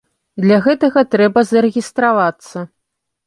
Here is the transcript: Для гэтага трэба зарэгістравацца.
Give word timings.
Для 0.43 0.55
гэтага 0.67 1.03
трэба 1.17 1.43
зарэгістравацца. 1.51 2.65